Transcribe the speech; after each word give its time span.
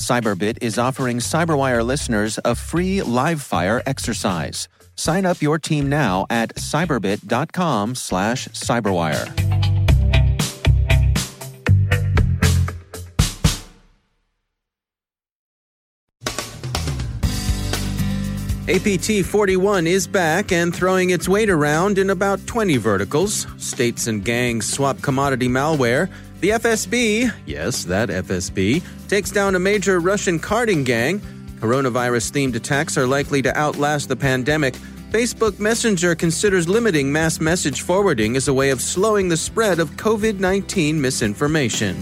Cyberbit 0.00 0.58
is 0.62 0.78
offering 0.78 1.18
Cyberwire 1.18 1.84
listeners 1.84 2.38
a 2.44 2.54
free 2.54 3.02
live 3.02 3.42
fire 3.42 3.82
exercise. 3.84 4.66
Sign 4.96 5.26
up 5.26 5.42
your 5.42 5.58
team 5.58 5.88
now 5.88 6.26
at 6.30 6.54
cyberbit.com 6.56 7.94
slash 7.94 8.48
cyberwire. 8.48 9.50
APT 18.70 19.26
41 19.26 19.86
is 19.88 20.06
back 20.06 20.52
and 20.52 20.74
throwing 20.74 21.10
its 21.10 21.28
weight 21.28 21.50
around 21.50 21.98
in 21.98 22.08
about 22.08 22.46
20 22.46 22.76
verticals. 22.76 23.46
States 23.58 24.06
and 24.06 24.24
gangs 24.24 24.72
swap 24.72 25.02
commodity 25.02 25.48
malware. 25.48 26.08
The 26.40 26.50
FSB, 26.50 27.30
yes, 27.44 27.84
that 27.84 28.08
FSB, 28.08 28.82
takes 29.08 29.30
down 29.30 29.56
a 29.56 29.58
major 29.58 30.00
Russian 30.00 30.38
carding 30.38 30.84
gang. 30.84 31.20
Coronavirus 31.60 32.32
themed 32.32 32.54
attacks 32.54 32.96
are 32.96 33.06
likely 33.06 33.42
to 33.42 33.54
outlast 33.58 34.08
the 34.08 34.16
pandemic. 34.16 34.74
Facebook 35.10 35.58
Messenger 35.58 36.14
considers 36.14 36.66
limiting 36.66 37.12
mass 37.12 37.40
message 37.40 37.82
forwarding 37.82 38.36
as 38.36 38.48
a 38.48 38.54
way 38.54 38.70
of 38.70 38.80
slowing 38.80 39.28
the 39.28 39.36
spread 39.36 39.80
of 39.80 39.90
COVID 39.96 40.38
19 40.38 40.98
misinformation. 40.98 41.94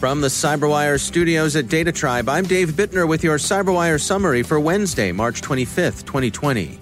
From 0.00 0.22
the 0.22 0.28
Cyberwire 0.28 0.98
studios 0.98 1.56
at 1.56 1.68
Data 1.68 1.92
Tribe, 1.92 2.30
I'm 2.30 2.46
Dave 2.46 2.70
Bittner 2.70 3.06
with 3.06 3.22
your 3.22 3.36
Cyberwire 3.36 4.00
summary 4.00 4.42
for 4.42 4.58
Wednesday, 4.58 5.12
March 5.12 5.42
25th, 5.42 6.06
2020. 6.06 6.81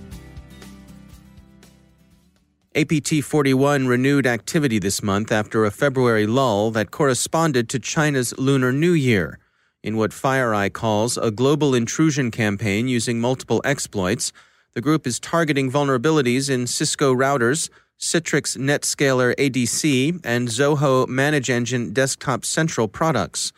APT 2.81 3.23
41 3.23 3.89
renewed 3.89 4.27
activity 4.27 4.79
this 4.79 5.03
month 5.03 5.31
after 5.31 5.67
a 5.67 5.71
February 5.71 6.27
lull 6.27 6.71
that 6.71 6.91
corresponded 6.91 7.69
to 7.69 7.79
China's 7.79 8.33
Lunar 8.39 8.73
New 8.73 8.93
Year. 8.93 9.39
In 9.83 9.99
what 9.99 10.13
FireEye 10.13 10.73
calls 10.73 11.19
a 11.19 11.31
global 11.31 11.75
intrusion 11.75 12.31
campaign 12.31 12.89
using 12.89 13.21
multiple 13.21 13.61
exploits, 13.67 14.33
the 14.73 14.81
group 14.81 15.07
is 15.07 15.21
targeting 15.21 15.71
vulnerabilities 15.71 16.49
in 16.49 16.67
Cisco 16.67 17.15
routers 17.15 17.69
Citrix 17.99 18.57
NetScaler 18.57 19.37
ADC, 19.37 20.23
and 20.25 20.49
Zoho 20.49 21.07
Manage 21.07 21.51
Engine 21.51 21.93
Desktop 21.93 22.47
Central 22.47 22.89
products. 22.89 23.53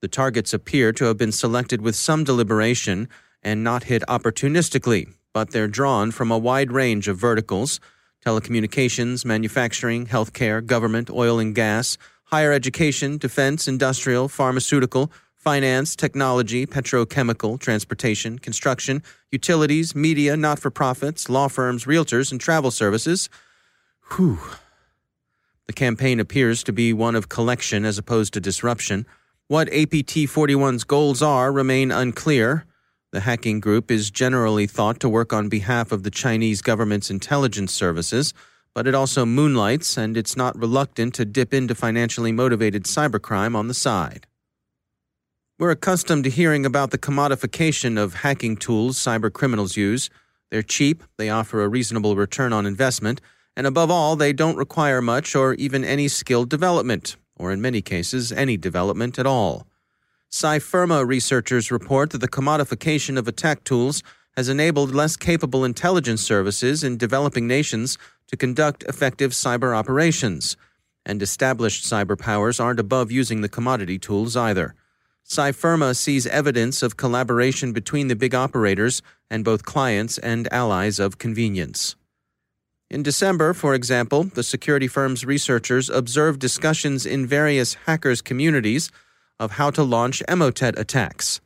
The 0.00 0.08
targets 0.08 0.52
appear 0.52 0.92
to 0.94 1.04
have 1.04 1.16
been 1.16 1.30
selected 1.30 1.80
with 1.80 1.94
some 1.94 2.24
deliberation 2.24 3.08
and 3.40 3.62
not 3.62 3.84
hit 3.84 4.02
opportunistically, 4.08 5.14
but 5.32 5.52
they're 5.52 5.68
drawn 5.68 6.10
from 6.10 6.32
a 6.32 6.38
wide 6.38 6.72
range 6.72 7.06
of 7.06 7.18
verticals 7.18 7.78
telecommunications, 8.24 9.24
manufacturing, 9.24 10.06
healthcare, 10.06 10.64
government, 10.64 11.10
oil 11.10 11.38
and 11.38 11.54
gas, 11.54 11.96
higher 12.24 12.52
education, 12.52 13.18
defense, 13.18 13.68
industrial, 13.68 14.28
pharmaceutical, 14.28 15.10
finance, 15.36 15.96
technology, 15.96 16.66
petrochemical, 16.66 17.58
transportation, 17.58 18.38
construction, 18.38 19.02
utilities, 19.30 19.94
media, 19.94 20.36
not 20.36 20.58
for 20.58 20.70
profits, 20.70 21.28
law 21.28 21.48
firms, 21.48 21.84
realtors, 21.84 22.30
and 22.30 22.40
travel 22.40 22.70
services 22.70 23.28
Whew. 24.12 24.38
The 25.66 25.72
campaign 25.72 26.18
appears 26.18 26.62
to 26.64 26.72
be 26.72 26.92
one 26.92 27.14
of 27.14 27.28
collection 27.28 27.84
as 27.84 27.98
opposed 27.98 28.32
to 28.34 28.40
disruption. 28.40 29.06
What 29.48 29.68
APT 29.68 30.26
41's 30.28 30.84
goals 30.84 31.22
are 31.22 31.52
remain 31.52 31.90
unclear. 31.90 32.64
The 33.10 33.20
hacking 33.20 33.60
group 33.60 33.90
is 33.90 34.10
generally 34.10 34.66
thought 34.66 35.00
to 35.00 35.08
work 35.08 35.32
on 35.32 35.48
behalf 35.48 35.92
of 35.92 36.02
the 36.02 36.10
Chinese 36.10 36.60
government's 36.60 37.10
intelligence 37.10 37.72
services, 37.72 38.34
but 38.74 38.86
it 38.86 38.94
also 38.94 39.24
moonlights 39.24 39.96
and 39.96 40.14
it's 40.14 40.36
not 40.36 40.58
reluctant 40.58 41.14
to 41.14 41.24
dip 41.24 41.54
into 41.54 41.74
financially 41.74 42.32
motivated 42.32 42.84
cybercrime 42.84 43.56
on 43.56 43.66
the 43.66 43.72
side. 43.72 44.26
We're 45.58 45.70
accustomed 45.70 46.24
to 46.24 46.30
hearing 46.30 46.66
about 46.66 46.90
the 46.90 46.98
commodification 46.98 47.98
of 47.98 48.14
hacking 48.14 48.58
tools 48.58 48.98
cybercriminals 48.98 49.74
use. 49.74 50.10
They're 50.50 50.62
cheap, 50.62 51.02
they 51.16 51.30
offer 51.30 51.62
a 51.62 51.68
reasonable 51.68 52.14
return 52.14 52.52
on 52.52 52.66
investment, 52.66 53.22
and 53.56 53.66
above 53.66 53.90
all, 53.90 54.16
they 54.16 54.34
don't 54.34 54.56
require 54.56 55.00
much 55.00 55.34
or 55.34 55.54
even 55.54 55.82
any 55.82 56.08
skilled 56.08 56.50
development, 56.50 57.16
or 57.36 57.52
in 57.52 57.60
many 57.62 57.80
cases, 57.80 58.32
any 58.32 58.58
development 58.58 59.18
at 59.18 59.26
all. 59.26 59.66
Cyfirma 60.30 61.06
researchers 61.06 61.70
report 61.70 62.10
that 62.10 62.20
the 62.20 62.28
commodification 62.28 63.16
of 63.18 63.26
attack 63.26 63.64
tools 63.64 64.02
has 64.36 64.48
enabled 64.48 64.94
less 64.94 65.16
capable 65.16 65.64
intelligence 65.64 66.20
services 66.20 66.84
in 66.84 66.96
developing 66.96 67.46
nations 67.46 67.96
to 68.28 68.36
conduct 68.36 68.84
effective 68.84 69.32
cyber 69.32 69.74
operations, 69.74 70.56
and 71.04 71.22
established 71.22 71.84
cyber 71.84 72.16
powers 72.18 72.60
aren't 72.60 72.78
above 72.78 73.10
using 73.10 73.40
the 73.40 73.48
commodity 73.48 73.98
tools 73.98 74.36
either. 74.36 74.74
Cyfirma 75.26 75.96
sees 75.96 76.26
evidence 76.26 76.82
of 76.82 76.96
collaboration 76.96 77.72
between 77.72 78.08
the 78.08 78.16
big 78.16 78.34
operators 78.34 79.02
and 79.30 79.44
both 79.44 79.64
clients 79.64 80.18
and 80.18 80.50
allies 80.52 80.98
of 80.98 81.18
convenience. 81.18 81.96
In 82.90 83.02
December, 83.02 83.52
for 83.54 83.74
example, 83.74 84.24
the 84.24 84.42
security 84.42 84.88
firm's 84.88 85.24
researchers 85.24 85.90
observed 85.90 86.40
discussions 86.40 87.04
in 87.04 87.26
various 87.26 87.74
hackers' 87.86 88.22
communities 88.22 88.90
of 89.38 89.52
how 89.52 89.70
to 89.70 89.82
launch 89.82 90.22
Emotet 90.28 90.78
attacks. 90.78 91.40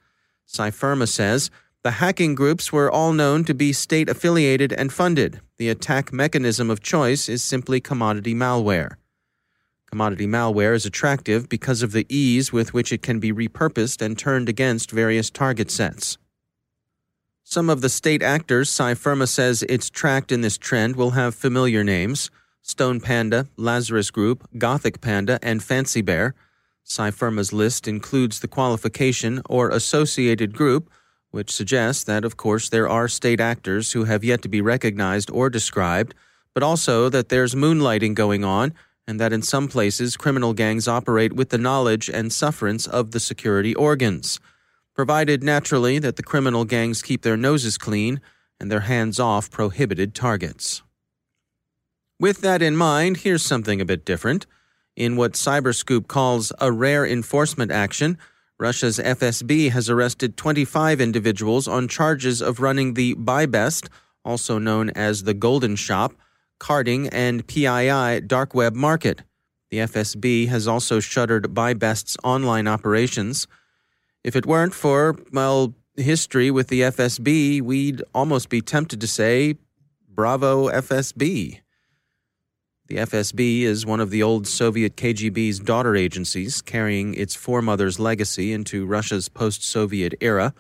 Cyfirma 0.46 1.08
says 1.08 1.50
the 1.82 1.92
hacking 1.92 2.34
groups 2.34 2.72
were 2.72 2.90
all 2.90 3.12
known 3.12 3.44
to 3.44 3.54
be 3.54 3.72
state 3.72 4.08
affiliated 4.08 4.72
and 4.72 4.92
funded. 4.92 5.40
The 5.58 5.68
attack 5.68 6.12
mechanism 6.12 6.70
of 6.70 6.80
choice 6.80 7.28
is 7.28 7.42
simply 7.42 7.80
commodity 7.80 8.34
malware. 8.34 8.96
Commodity 9.90 10.26
malware 10.26 10.74
is 10.74 10.86
attractive 10.86 11.48
because 11.48 11.82
of 11.82 11.92
the 11.92 12.06
ease 12.08 12.52
with 12.52 12.72
which 12.72 12.92
it 12.92 13.02
can 13.02 13.18
be 13.18 13.32
repurposed 13.32 14.00
and 14.00 14.16
turned 14.16 14.48
against 14.48 14.90
various 14.90 15.28
target 15.28 15.70
sets. 15.70 16.18
Some 17.44 17.68
of 17.68 17.80
the 17.80 17.88
state 17.88 18.22
actors 18.22 18.70
Cyfirma 18.70 19.28
says 19.28 19.64
it's 19.68 19.90
tracked 19.90 20.32
in 20.32 20.40
this 20.40 20.56
trend 20.56 20.96
will 20.96 21.10
have 21.10 21.34
familiar 21.34 21.84
names 21.84 22.30
Stone 22.62 23.00
Panda, 23.00 23.48
Lazarus 23.56 24.10
Group, 24.12 24.48
Gothic 24.56 25.00
Panda, 25.00 25.38
and 25.42 25.62
Fancy 25.62 26.00
Bear. 26.00 26.34
Cyfirma's 26.84 27.52
list 27.52 27.88
includes 27.88 28.40
the 28.40 28.48
qualification 28.48 29.40
or 29.48 29.70
associated 29.70 30.54
group, 30.54 30.90
which 31.30 31.50
suggests 31.50 32.04
that, 32.04 32.24
of 32.24 32.36
course, 32.36 32.68
there 32.68 32.88
are 32.88 33.08
state 33.08 33.40
actors 33.40 33.92
who 33.92 34.04
have 34.04 34.24
yet 34.24 34.42
to 34.42 34.48
be 34.48 34.60
recognized 34.60 35.30
or 35.30 35.48
described, 35.48 36.14
but 36.54 36.62
also 36.62 37.08
that 37.08 37.28
there's 37.28 37.54
moonlighting 37.54 38.14
going 38.14 38.44
on 38.44 38.74
and 39.06 39.18
that 39.18 39.32
in 39.32 39.42
some 39.42 39.68
places 39.68 40.16
criminal 40.16 40.52
gangs 40.52 40.86
operate 40.86 41.32
with 41.32 41.48
the 41.48 41.58
knowledge 41.58 42.08
and 42.08 42.32
sufferance 42.32 42.86
of 42.86 43.12
the 43.12 43.20
security 43.20 43.74
organs 43.74 44.38
provided 44.94 45.42
naturally 45.42 45.98
that 45.98 46.16
the 46.16 46.22
criminal 46.22 46.64
gangs 46.64 47.02
keep 47.02 47.22
their 47.22 47.36
noses 47.36 47.78
clean 47.78 48.20
and 48.60 48.70
their 48.70 48.80
hands 48.80 49.18
off 49.18 49.50
prohibited 49.50 50.14
targets. 50.14 50.82
With 52.20 52.40
that 52.42 52.62
in 52.62 52.76
mind, 52.76 53.18
here's 53.18 53.42
something 53.42 53.80
a 53.80 53.84
bit 53.84 54.04
different. 54.04 54.46
In 54.96 55.16
what 55.16 55.32
Cyberscoop 55.32 56.06
calls 56.06 56.52
a 56.60 56.70
rare 56.70 57.06
enforcement 57.06 57.70
action, 57.70 58.18
Russia's 58.58 58.98
FSB 58.98 59.70
has 59.70 59.88
arrested 59.88 60.36
25 60.36 61.00
individuals 61.00 61.66
on 61.66 61.88
charges 61.88 62.42
of 62.42 62.60
running 62.60 62.94
the 62.94 63.14
BuyBest, 63.14 63.88
also 64.24 64.58
known 64.58 64.90
as 64.90 65.24
the 65.24 65.34
Golden 65.34 65.76
Shop, 65.76 66.12
carding 66.60 67.08
and 67.08 67.46
PII 67.46 68.20
dark 68.20 68.54
web 68.54 68.74
market. 68.74 69.22
The 69.70 69.78
FSB 69.78 70.48
has 70.48 70.68
also 70.68 71.00
shuttered 71.00 71.54
BuyBest's 71.54 72.18
online 72.22 72.68
operations. 72.68 73.48
If 74.22 74.36
it 74.36 74.44
weren't 74.44 74.74
for, 74.74 75.16
well, 75.32 75.74
history 75.96 76.50
with 76.50 76.68
the 76.68 76.82
FSB, 76.82 77.62
we'd 77.62 78.02
almost 78.14 78.50
be 78.50 78.60
tempted 78.60 79.00
to 79.00 79.06
say, 79.06 79.56
Bravo 80.06 80.68
FSB. 80.68 81.61
The 82.92 82.98
FSB 82.98 83.62
is 83.62 83.86
one 83.86 84.00
of 84.00 84.10
the 84.10 84.22
old 84.22 84.46
Soviet 84.46 84.96
KGB's 84.96 85.60
daughter 85.60 85.96
agencies, 85.96 86.60
carrying 86.60 87.14
its 87.14 87.34
foremother's 87.34 87.98
legacy 87.98 88.52
into 88.52 88.84
Russia's 88.84 89.30
post 89.30 89.64
Soviet 89.64 90.12
era. 90.20 90.52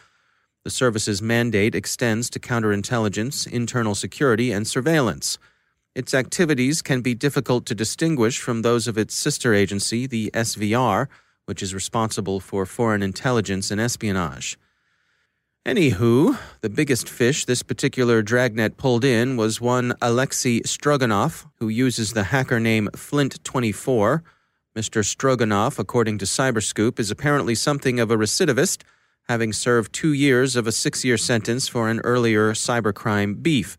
The 0.64 0.70
service's 0.70 1.20
mandate 1.20 1.74
extends 1.74 2.30
to 2.30 2.40
counterintelligence, 2.40 3.46
internal 3.46 3.94
security, 3.94 4.50
and 4.50 4.66
surveillance. 4.66 5.36
Its 5.94 6.14
activities 6.14 6.80
can 6.80 7.02
be 7.02 7.14
difficult 7.14 7.66
to 7.66 7.74
distinguish 7.74 8.40
from 8.40 8.62
those 8.62 8.88
of 8.88 8.96
its 8.96 9.14
sister 9.14 9.52
agency, 9.52 10.06
the 10.06 10.30
SVR, 10.32 11.08
which 11.44 11.62
is 11.62 11.74
responsible 11.74 12.40
for 12.40 12.64
foreign 12.64 13.02
intelligence 13.02 13.70
and 13.70 13.78
espionage. 13.78 14.58
Anywho, 15.64 16.36
the 16.60 16.68
biggest 16.68 17.08
fish 17.08 17.44
this 17.44 17.62
particular 17.62 18.20
dragnet 18.20 18.76
pulled 18.76 19.04
in 19.04 19.36
was 19.36 19.60
one 19.60 19.94
Alexei 20.02 20.58
Stroganov, 20.62 21.46
who 21.60 21.68
uses 21.68 22.14
the 22.14 22.24
hacker 22.24 22.58
name 22.58 22.88
Flint24. 22.94 24.22
Mr. 24.76 25.04
Stroganov, 25.04 25.78
according 25.78 26.18
to 26.18 26.24
Cyberscoop, 26.24 26.98
is 26.98 27.12
apparently 27.12 27.54
something 27.54 28.00
of 28.00 28.10
a 28.10 28.16
recidivist, 28.16 28.82
having 29.28 29.52
served 29.52 29.92
two 29.92 30.12
years 30.12 30.56
of 30.56 30.66
a 30.66 30.72
six 30.72 31.04
year 31.04 31.16
sentence 31.16 31.68
for 31.68 31.88
an 31.88 32.00
earlier 32.00 32.54
cybercrime 32.54 33.40
beef. 33.40 33.78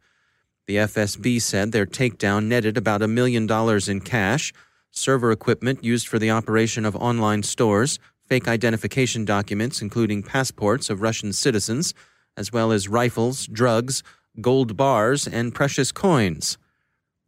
The 0.68 0.77
FSB 0.77 1.41
said 1.41 1.74
their 1.74 1.86
takedown 1.86 2.45
netted 2.45 2.77
about 2.77 3.01
a 3.01 3.09
million 3.09 3.45
dollars 3.45 3.89
in 3.89 4.00
cash, 4.00 4.53
server 4.89 5.33
equipment 5.33 5.83
used 5.83 6.07
for 6.07 6.18
the 6.18 6.31
operation 6.31 6.86
of 6.86 6.95
online 6.95 7.44
stores, 7.44 8.00
fake 8.27 8.47
identification 8.47 9.25
documents, 9.25 9.81
including 9.81 10.23
passports 10.23 10.89
of 10.89 11.01
Russian 11.01 11.33
citizens, 11.33 11.93
as 12.37 12.51
well 12.51 12.71
as 12.71 12.87
rifles, 12.87 13.47
drugs, 13.47 14.03
gold 14.41 14.75
bars, 14.75 15.27
and 15.27 15.53
precious 15.53 15.91
coins. 15.91 16.57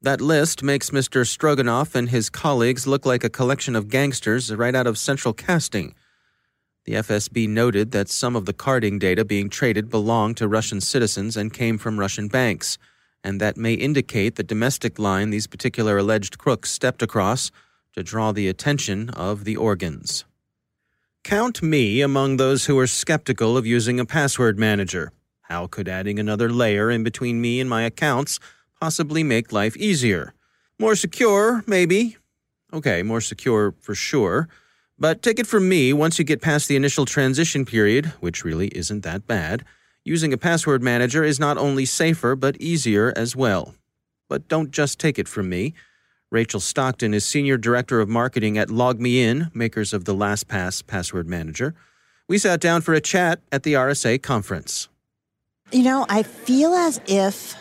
That 0.01 0.21
list 0.21 0.62
makes 0.63 0.92
Mr. 0.92 1.25
Stroganov 1.25 1.95
and 1.95 2.09
his 2.09 2.30
colleagues 2.30 2.86
look 2.86 3.06
like 3.06 3.24
a 3.24 3.30
collection 3.30 3.75
of 3.75 3.89
gangsters 3.89 4.53
right 4.53 4.75
out 4.75 4.88
of 4.88 4.97
central 4.97 5.33
casting. 5.33 5.95
The 6.86 6.94
FSB 6.94 7.50
noted 7.50 7.91
that 7.91 8.09
some 8.09 8.36
of 8.36 8.45
the 8.45 8.53
carding 8.53 9.00
data 9.00 9.25
being 9.25 9.50
traded 9.50 9.89
belonged 9.89 10.38
to 10.38 10.48
Russian 10.48 10.81
citizens 10.81 11.36
and 11.36 11.51
came 11.51 11.80
from 11.80 12.00
Russian 12.00 12.27
banks, 12.27 12.77
and 13.24 13.41
that 13.41 13.57
may 13.57 13.74
indicate 13.74 14.36
the 14.36 14.44
domestic 14.44 15.00
line 15.00 15.31
these 15.31 15.48
particular 15.48 15.98
alleged 15.98 16.38
crooks 16.38 16.71
stepped 16.71 17.01
across 17.01 17.50
to 17.94 18.03
draw 18.03 18.31
the 18.31 18.48
attention 18.48 19.09
of 19.09 19.45
the 19.45 19.56
organs. 19.56 20.25
Count 21.25 21.63
me 21.63 22.01
among 22.01 22.38
those 22.38 22.66
who 22.66 22.77
are 22.77 22.86
skeptical 22.86 23.57
of 23.57 23.66
using 23.66 24.00
a 24.00 24.06
password 24.06 24.60
manager. 24.60 25.12
How 25.42 25.66
could 25.66 25.89
adding 25.89 26.19
another 26.19 26.51
layer 26.51 26.92
in 26.92 27.04
between 27.04 27.42
me 27.42 27.60
and 27.60 27.68
my 27.68 27.81
accounts 27.81 28.39
possibly 28.80 29.24
make 29.24 29.51
life 29.51 29.75
easier? 29.75 30.36
More 30.77 30.95
secure, 30.95 31.63
maybe. 31.66 32.18
Okay, 32.72 33.01
more 33.01 33.22
secure 33.22 33.74
for 33.81 33.95
sure. 33.95 34.48
But 35.00 35.24
take 35.24 35.39
it 35.39 35.48
from 35.48 35.68
me, 35.68 35.94
once 35.94 36.19
you 36.19 36.25
get 36.25 36.44
past 36.44 36.68
the 36.68 36.75
initial 36.75 37.07
transition 37.07 37.66
period, 37.66 38.13
which 38.19 38.45
really 38.45 38.68
isn't 38.68 39.01
that 39.01 39.25
bad, 39.25 39.66
using 40.04 40.31
a 40.31 40.38
password 40.38 40.83
manager 40.83 41.24
is 41.24 41.39
not 41.39 41.57
only 41.57 41.86
safer, 41.86 42.36
but 42.36 42.56
easier 42.62 43.12
as 43.16 43.36
well. 43.36 43.74
But 44.30 44.48
don't 44.48 44.69
just 44.69 45.00
take 45.00 45.18
it 45.18 45.27
from 45.27 45.50
me. 45.50 45.74
Rachel 46.31 46.60
Stockton 46.60 47.13
is 47.13 47.24
Senior 47.24 47.56
Director 47.56 48.01
of 48.01 48.10
Marketing 48.10 48.57
at 48.57 48.69
LogMeIn, 48.69 49.54
makers 49.56 49.94
of 49.94 50.06
the 50.06 50.16
LastPass 50.16 50.86
password 50.86 51.30
manager. 51.30 51.75
We 52.27 52.39
sat 52.39 52.60
down 52.60 52.81
for 52.81 52.95
a 52.95 53.01
chat 53.01 53.42
at 53.51 53.62
the 53.62 53.74
RSA 53.74 54.24
conference. 54.24 54.89
You 55.72 55.83
know, 55.83 56.06
I 56.10 56.24
feel 56.24 56.74
as 56.74 57.00
if 57.06 57.56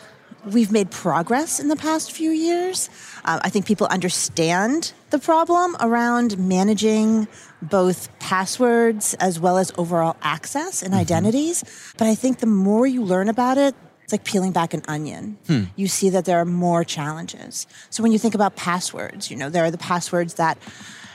we've 0.46 0.72
made 0.72 0.90
progress 0.90 1.60
in 1.60 1.68
the 1.68 1.76
past 1.76 2.12
few 2.12 2.30
years. 2.30 2.88
Uh, 3.26 3.40
I 3.42 3.50
think 3.50 3.66
people 3.66 3.86
understand 3.88 4.94
the 5.10 5.18
problem 5.18 5.76
around 5.80 6.38
managing 6.38 7.28
both 7.60 8.18
passwords 8.18 9.12
as 9.14 9.38
well 9.38 9.58
as 9.58 9.72
overall 9.76 10.16
access 10.22 10.82
and 10.82 10.92
mm-hmm. 10.92 11.00
identities. 11.00 11.92
But 11.98 12.06
I 12.06 12.14
think 12.14 12.40
the 12.40 12.46
more 12.46 12.86
you 12.86 13.04
learn 13.04 13.28
about 13.28 13.58
it, 13.58 13.74
it's 14.04 14.12
like 14.12 14.24
peeling 14.24 14.52
back 14.52 14.74
an 14.74 14.82
onion. 14.86 15.38
Hmm. 15.46 15.64
You 15.76 15.88
see 15.88 16.10
that 16.10 16.26
there 16.26 16.38
are 16.38 16.44
more 16.44 16.84
challenges. 16.84 17.66
So 17.90 18.02
when 18.02 18.12
you 18.12 18.18
think 18.18 18.34
about 18.34 18.54
passwords, 18.54 19.30
you 19.30 19.36
know, 19.36 19.50
there 19.50 19.64
are 19.64 19.70
the 19.70 19.78
passwords 19.78 20.34
that 20.34 20.58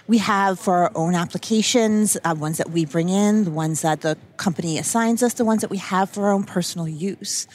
we 0.07 0.18
have 0.18 0.59
for 0.59 0.74
our 0.74 0.91
own 0.95 1.13
applications, 1.13 2.18
uh, 2.25 2.36
ones 2.36 2.57
that 2.57 2.71
we 2.71 2.83
bring 2.83 3.09
in, 3.09 3.44
the 3.44 3.51
ones 3.51 3.83
that 3.83 4.01
the 4.01 4.18
company 4.38 4.80
assigns 4.80 5.21
us, 5.21 5.36
the 5.36 5.45
ones 5.45 5.62
that 5.62 5.69
we 5.69 5.77
have 5.77 6.09
for 6.09 6.25
our 6.25 6.31
own 6.31 6.44
personal 6.44 6.88
use. 6.88 7.47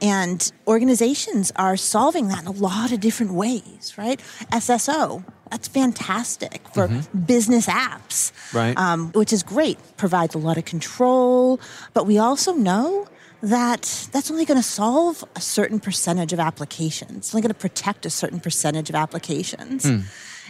And 0.00 0.50
organizations 0.66 1.52
are 1.56 1.76
solving 1.76 2.28
that 2.28 2.40
in 2.40 2.46
a 2.46 2.52
lot 2.52 2.90
of 2.90 3.00
different 3.00 3.32
ways, 3.32 3.94
right? 3.98 4.18
SSO, 4.50 5.22
that's 5.50 5.68
fantastic 5.68 6.62
for 6.72 6.88
mm-hmm. 6.88 7.20
business 7.20 7.66
apps, 7.66 8.32
right? 8.54 8.76
Um, 8.78 9.12
which 9.12 9.30
is 9.30 9.42
great, 9.42 9.78
provides 9.98 10.34
a 10.34 10.38
lot 10.38 10.56
of 10.56 10.64
control. 10.64 11.60
But 11.92 12.06
we 12.06 12.16
also 12.16 12.54
know 12.54 13.08
that 13.42 14.08
that's 14.12 14.30
only 14.30 14.44
going 14.44 14.58
to 14.58 14.66
solve 14.66 15.24
a 15.36 15.40
certain 15.40 15.80
percentage 15.80 16.32
of 16.32 16.40
applications. 16.40 17.16
It's 17.16 17.34
only 17.34 17.42
going 17.42 17.54
to 17.54 17.60
protect 17.60 18.06
a 18.06 18.10
certain 18.10 18.40
percentage 18.40 18.88
of 18.88 18.94
applications. 18.94 19.84
Mm. 19.84 20.04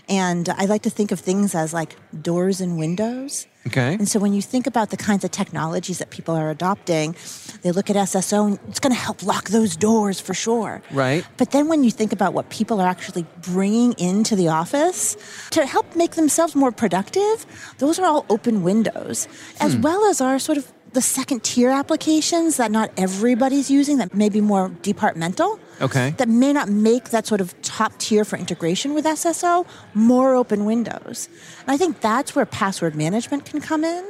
And 0.08 0.48
I 0.48 0.64
like 0.64 0.82
to 0.82 0.90
think 0.90 1.12
of 1.12 1.20
things 1.20 1.54
as 1.54 1.72
like 1.72 1.94
doors 2.20 2.60
and 2.60 2.76
windows. 2.76 3.46
Okay. 3.66 3.94
And 3.94 4.08
so 4.08 4.18
when 4.18 4.32
you 4.32 4.42
think 4.42 4.66
about 4.66 4.90
the 4.90 4.96
kinds 4.96 5.22
of 5.22 5.30
technologies 5.30 5.98
that 5.98 6.10
people 6.10 6.34
are 6.34 6.50
adopting, 6.50 7.14
they 7.62 7.70
look 7.70 7.90
at 7.90 7.96
SSO 7.96 8.48
and 8.48 8.58
it's 8.68 8.80
going 8.80 8.92
to 8.92 8.98
help 8.98 9.22
lock 9.22 9.50
those 9.50 9.76
doors 9.76 10.18
for 10.18 10.34
sure. 10.34 10.82
Right. 10.90 11.24
But 11.36 11.52
then 11.52 11.68
when 11.68 11.84
you 11.84 11.92
think 11.92 12.12
about 12.12 12.32
what 12.32 12.48
people 12.50 12.80
are 12.80 12.88
actually 12.88 13.24
bringing 13.42 13.92
into 13.98 14.34
the 14.34 14.48
office 14.48 15.16
to 15.50 15.64
help 15.64 15.94
make 15.94 16.12
themselves 16.12 16.56
more 16.56 16.72
productive, 16.72 17.46
those 17.78 17.98
are 18.00 18.06
all 18.06 18.26
open 18.30 18.64
windows, 18.64 19.28
as 19.60 19.74
hmm. 19.74 19.82
well 19.82 20.06
as 20.06 20.20
our 20.20 20.38
sort 20.38 20.58
of 20.58 20.72
the 20.92 21.00
second 21.00 21.44
tier 21.44 21.70
applications 21.70 22.56
that 22.56 22.70
not 22.70 22.90
everybody's 22.96 23.70
using 23.70 23.98
that 23.98 24.14
may 24.14 24.28
be 24.28 24.40
more 24.40 24.70
departmental. 24.82 25.58
Okay. 25.80 26.10
That 26.18 26.28
may 26.28 26.52
not 26.52 26.68
make 26.68 27.10
that 27.10 27.26
sort 27.26 27.40
of 27.40 27.60
top 27.62 27.96
tier 27.98 28.24
for 28.24 28.36
integration 28.36 28.94
with 28.94 29.04
SSO 29.04 29.66
more 29.94 30.34
open 30.34 30.64
windows. 30.64 31.28
And 31.60 31.70
I 31.70 31.76
think 31.76 32.00
that's 32.00 32.34
where 32.34 32.44
password 32.46 32.94
management 32.94 33.44
can 33.44 33.60
come 33.60 33.84
in. 33.84 34.04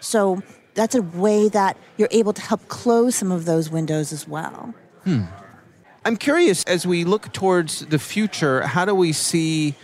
So 0.00 0.42
that's 0.74 0.94
a 0.94 1.02
way 1.02 1.48
that 1.48 1.76
you're 1.96 2.08
able 2.10 2.32
to 2.32 2.42
help 2.42 2.68
close 2.68 3.14
some 3.14 3.30
of 3.30 3.44
those 3.44 3.70
windows 3.70 4.12
as 4.12 4.26
well. 4.26 4.74
Hmm. 5.04 5.22
I'm 6.04 6.16
curious 6.16 6.64
as 6.64 6.86
we 6.86 7.04
look 7.04 7.32
towards 7.32 7.86
the 7.86 7.98
future, 7.98 8.62
how 8.62 8.84
do 8.84 8.94
we 8.94 9.12
see 9.12 9.74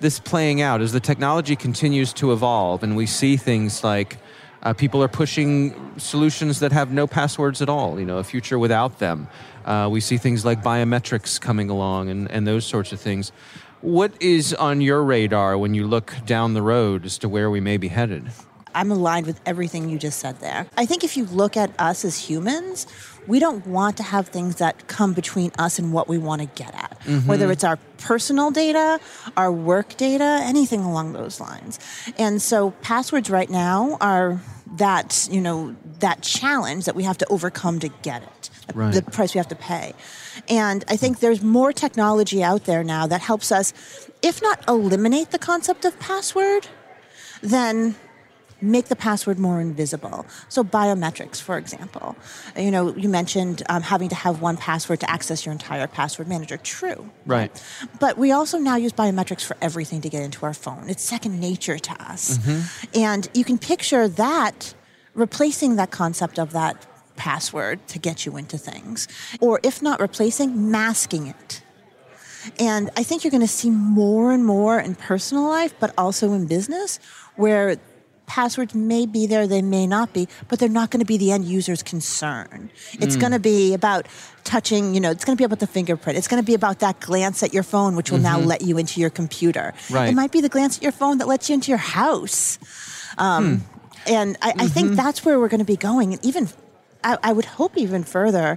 this 0.00 0.18
playing 0.18 0.60
out 0.60 0.80
as 0.80 0.92
the 0.92 1.00
technology 1.00 1.56
continues 1.56 2.12
to 2.14 2.32
evolve 2.32 2.82
and 2.82 2.96
we 2.96 3.06
see 3.06 3.36
things 3.36 3.82
like 3.82 4.18
uh, 4.62 4.72
people 4.72 5.02
are 5.02 5.08
pushing 5.08 5.74
solutions 5.98 6.60
that 6.60 6.72
have 6.72 6.90
no 6.92 7.06
passwords 7.06 7.62
at 7.62 7.68
all, 7.68 7.98
you 7.98 8.06
know, 8.06 8.18
a 8.18 8.24
future 8.24 8.58
without 8.58 8.98
them. 8.98 9.28
Uh, 9.64 9.88
we 9.90 10.00
see 10.00 10.16
things 10.16 10.44
like 10.44 10.62
biometrics 10.62 11.40
coming 11.40 11.70
along 11.70 12.08
and, 12.08 12.30
and 12.30 12.46
those 12.46 12.64
sorts 12.66 12.92
of 12.92 13.00
things. 13.00 13.32
What 13.80 14.12
is 14.20 14.54
on 14.54 14.80
your 14.80 15.04
radar 15.04 15.58
when 15.58 15.74
you 15.74 15.86
look 15.86 16.14
down 16.24 16.54
the 16.54 16.62
road 16.62 17.04
as 17.04 17.18
to 17.18 17.28
where 17.28 17.50
we 17.50 17.60
may 17.60 17.76
be 17.76 17.88
headed? 17.88 18.30
I'm 18.76 18.90
aligned 18.90 19.26
with 19.26 19.40
everything 19.46 19.88
you 19.88 19.98
just 19.98 20.18
said 20.18 20.38
there. 20.40 20.66
I 20.76 20.84
think 20.84 21.02
if 21.02 21.16
you 21.16 21.24
look 21.24 21.56
at 21.56 21.70
us 21.80 22.04
as 22.04 22.28
humans, 22.28 22.86
we 23.26 23.38
don't 23.38 23.66
want 23.66 23.96
to 23.96 24.02
have 24.02 24.28
things 24.28 24.56
that 24.56 24.86
come 24.86 25.14
between 25.14 25.50
us 25.58 25.78
and 25.78 25.94
what 25.94 26.08
we 26.08 26.18
want 26.18 26.42
to 26.42 26.48
get 26.48 26.74
at, 26.74 27.00
mm-hmm. 27.00 27.26
whether 27.26 27.50
it's 27.50 27.64
our 27.64 27.78
personal 27.98 28.50
data, 28.50 29.00
our 29.34 29.50
work 29.50 29.96
data, 29.96 30.40
anything 30.42 30.82
along 30.82 31.14
those 31.14 31.40
lines. 31.40 31.80
And 32.18 32.40
so 32.40 32.72
passwords 32.82 33.30
right 33.30 33.48
now 33.48 33.96
are 34.00 34.40
that, 34.76 35.26
you 35.30 35.40
know, 35.40 35.74
that 36.00 36.20
challenge 36.20 36.84
that 36.84 36.94
we 36.94 37.04
have 37.04 37.16
to 37.18 37.26
overcome 37.28 37.78
to 37.80 37.88
get 38.02 38.22
it. 38.22 38.50
Right. 38.74 38.92
The 38.92 39.02
price 39.02 39.32
we 39.32 39.38
have 39.38 39.48
to 39.48 39.56
pay. 39.56 39.94
And 40.48 40.84
I 40.88 40.96
think 40.96 41.20
there's 41.20 41.40
more 41.40 41.72
technology 41.72 42.42
out 42.42 42.64
there 42.64 42.84
now 42.84 43.06
that 43.06 43.22
helps 43.22 43.50
us, 43.50 43.72
if 44.22 44.42
not 44.42 44.62
eliminate 44.68 45.30
the 45.30 45.38
concept 45.38 45.84
of 45.84 45.98
password, 45.98 46.66
then 47.42 47.94
make 48.60 48.86
the 48.86 48.96
password 48.96 49.38
more 49.38 49.60
invisible. 49.60 50.26
So 50.48 50.64
biometrics, 50.64 51.40
for 51.40 51.58
example. 51.58 52.16
You 52.56 52.70
know, 52.70 52.94
you 52.96 53.08
mentioned 53.08 53.62
um, 53.68 53.82
having 53.82 54.08
to 54.08 54.14
have 54.14 54.40
one 54.40 54.56
password 54.56 55.00
to 55.00 55.10
access 55.10 55.44
your 55.44 55.52
entire 55.52 55.86
password 55.86 56.28
manager. 56.28 56.56
True. 56.56 57.10
Right. 57.26 57.62
But 58.00 58.16
we 58.16 58.32
also 58.32 58.58
now 58.58 58.76
use 58.76 58.92
biometrics 58.92 59.44
for 59.44 59.56
everything 59.60 60.00
to 60.00 60.08
get 60.08 60.22
into 60.22 60.46
our 60.46 60.54
phone. 60.54 60.88
It's 60.88 61.02
second 61.02 61.38
nature 61.40 61.78
to 61.78 61.92
us. 62.02 62.38
Mm-hmm. 62.38 62.98
And 62.98 63.28
you 63.34 63.44
can 63.44 63.58
picture 63.58 64.08
that 64.08 64.74
replacing 65.14 65.76
that 65.76 65.90
concept 65.90 66.38
of 66.38 66.52
that 66.52 66.86
password 67.16 67.86
to 67.88 67.98
get 67.98 68.26
you 68.26 68.36
into 68.36 68.58
things. 68.58 69.08
Or 69.40 69.60
if 69.62 69.82
not 69.82 70.00
replacing, 70.00 70.70
masking 70.70 71.26
it. 71.26 71.62
And 72.58 72.90
I 72.96 73.02
think 73.02 73.24
you're 73.24 73.30
going 73.30 73.40
to 73.40 73.48
see 73.48 73.70
more 73.70 74.32
and 74.32 74.44
more 74.44 74.78
in 74.78 74.94
personal 74.94 75.48
life, 75.48 75.74
but 75.80 75.92
also 75.98 76.32
in 76.32 76.46
business, 76.46 77.00
where 77.34 77.78
passwords 78.26 78.74
may 78.74 79.06
be 79.06 79.26
there, 79.26 79.46
they 79.46 79.62
may 79.62 79.86
not 79.86 80.12
be, 80.12 80.28
but 80.48 80.58
they're 80.58 80.68
not 80.68 80.90
going 80.90 81.00
to 81.00 81.06
be 81.06 81.16
the 81.16 81.30
end 81.32 81.44
user's 81.44 81.82
concern. 81.82 82.70
It's 82.94 83.16
Mm. 83.16 83.20
going 83.20 83.32
to 83.32 83.38
be 83.38 83.72
about 83.74 84.06
touching, 84.44 84.94
you 84.94 85.00
know, 85.00 85.10
it's 85.10 85.24
going 85.24 85.36
to 85.36 85.40
be 85.40 85.44
about 85.44 85.60
the 85.60 85.66
fingerprint. 85.66 86.18
It's 86.18 86.28
going 86.28 86.42
to 86.42 86.46
be 86.46 86.54
about 86.54 86.80
that 86.80 87.00
glance 87.00 87.42
at 87.42 87.54
your 87.54 87.62
phone, 87.62 87.96
which 87.96 88.10
will 88.10 88.18
now 88.18 88.38
let 88.38 88.62
you 88.62 88.78
into 88.78 89.00
your 89.00 89.10
computer. 89.10 89.72
Mm-hmm. 89.76 89.94
Right. 89.94 90.08
It 90.10 90.14
might 90.14 90.32
be 90.32 90.40
the 90.40 90.48
glance 90.48 90.76
at 90.78 90.82
your 90.82 90.92
phone 90.92 91.18
that 91.18 91.28
lets 91.28 91.48
you 91.48 91.54
into 91.54 91.70
your 91.70 91.78
house. 91.78 92.58
Um, 93.18 93.64
And 94.08 94.36
I, 94.40 94.52
I 94.58 94.68
think 94.68 94.94
that's 94.94 95.24
where 95.24 95.38
we're 95.40 95.48
going 95.48 95.58
to 95.58 95.64
be 95.64 95.76
going. 95.76 96.12
And 96.12 96.24
even, 96.24 96.48
I, 97.02 97.18
I 97.24 97.32
would 97.32 97.44
hope 97.58 97.76
even 97.76 98.04
further, 98.04 98.56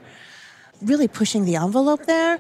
really 0.80 1.08
pushing 1.08 1.46
the 1.46 1.56
envelope 1.56 2.06
there, 2.06 2.40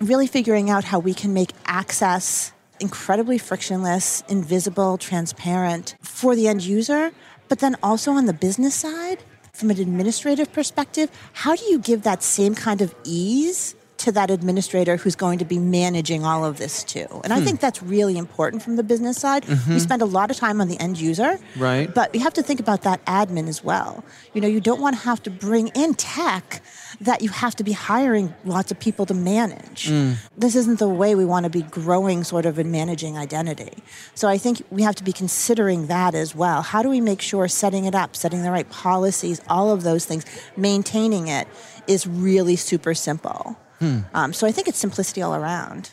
really 0.00 0.26
figuring 0.26 0.68
out 0.68 0.82
how 0.84 0.98
we 0.98 1.14
can 1.14 1.32
make 1.32 1.52
access 1.66 2.50
incredibly 2.80 3.38
frictionless, 3.38 4.22
invisible, 4.28 4.98
transparent 4.98 5.96
for 6.00 6.34
the 6.34 6.48
end 6.48 6.62
user, 6.62 7.12
but 7.48 7.58
then 7.60 7.76
also 7.82 8.12
on 8.12 8.26
the 8.26 8.32
business 8.32 8.74
side, 8.74 9.18
from 9.52 9.70
an 9.70 9.80
administrative 9.80 10.52
perspective, 10.52 11.10
how 11.32 11.56
do 11.56 11.64
you 11.64 11.78
give 11.78 12.02
that 12.02 12.22
same 12.22 12.54
kind 12.54 12.80
of 12.80 12.94
ease 13.04 13.74
to 13.98 14.12
that 14.12 14.30
administrator 14.30 14.96
who's 14.96 15.16
going 15.16 15.38
to 15.38 15.44
be 15.44 15.58
managing 15.58 16.24
all 16.24 16.44
of 16.44 16.58
this 16.58 16.84
too? 16.84 17.06
And 17.24 17.32
I 17.32 17.38
hmm. 17.38 17.44
think 17.44 17.60
that's 17.60 17.82
really 17.82 18.16
important 18.16 18.62
from 18.62 18.76
the 18.76 18.82
business 18.82 19.18
side. 19.18 19.46
We 19.46 19.54
mm-hmm. 19.54 19.78
spend 19.78 20.02
a 20.02 20.06
lot 20.06 20.30
of 20.30 20.36
time 20.36 20.60
on 20.60 20.68
the 20.68 20.78
end 20.80 21.00
user, 21.00 21.38
Right. 21.56 21.92
but 21.92 22.14
you 22.14 22.20
have 22.20 22.34
to 22.34 22.42
think 22.42 22.60
about 22.60 22.82
that 22.82 23.04
admin 23.06 23.48
as 23.48 23.62
well. 23.62 24.04
You 24.34 24.40
know, 24.40 24.48
you 24.48 24.60
don't 24.60 24.80
want 24.80 24.96
to 24.96 25.02
have 25.02 25.22
to 25.24 25.30
bring 25.30 25.68
in 25.68 25.94
tech 25.94 26.62
that 27.00 27.22
you 27.22 27.28
have 27.28 27.54
to 27.56 27.64
be 27.64 27.72
hiring 27.72 28.34
lots 28.44 28.70
of 28.70 28.78
people 28.80 29.06
to 29.06 29.14
manage. 29.14 29.88
Hmm. 29.88 30.12
This 30.36 30.56
isn't 30.56 30.78
the 30.78 30.88
way 30.88 31.14
we 31.14 31.24
want 31.24 31.44
to 31.44 31.50
be 31.50 31.62
growing 31.62 32.24
sort 32.24 32.46
of 32.46 32.58
and 32.58 32.72
managing 32.72 33.16
identity. 33.16 33.82
So 34.14 34.28
I 34.28 34.38
think 34.38 34.62
we 34.70 34.82
have 34.82 34.94
to 34.96 35.04
be 35.04 35.12
considering 35.12 35.86
that 35.86 36.14
as 36.14 36.34
well. 36.34 36.62
How 36.62 36.82
do 36.82 36.88
we 36.88 37.00
make 37.00 37.20
sure 37.20 37.46
setting 37.48 37.84
it 37.84 37.94
up, 37.94 38.16
setting 38.16 38.42
the 38.42 38.50
right 38.50 38.68
policies, 38.70 39.40
all 39.48 39.70
of 39.72 39.82
those 39.82 40.04
things, 40.04 40.24
maintaining 40.56 41.28
it 41.28 41.46
is 41.86 42.06
really 42.06 42.56
super 42.56 42.94
simple. 42.94 43.56
Um, 43.80 44.32
so 44.32 44.46
I 44.46 44.52
think 44.52 44.68
it's 44.68 44.78
simplicity 44.78 45.22
all 45.22 45.34
around. 45.34 45.92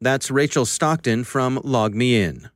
That's 0.00 0.30
Rachel 0.30 0.64
Stockton 0.64 1.24
from 1.24 1.58
LogMeIn. 1.58 2.50